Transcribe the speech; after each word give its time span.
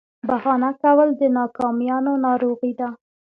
بهانه 0.27 0.69
کول 0.81 1.09
د 1.19 1.21
ناکامیانو 1.37 2.11
ناروغي 2.25 2.73
ده. 2.79 2.89